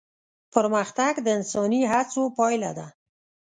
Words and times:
پرمختګ 0.53 1.13
د 1.21 1.27
انساني 1.37 1.81
هڅو 1.91 2.23
پايله 2.37 2.71
ده. 2.77 2.87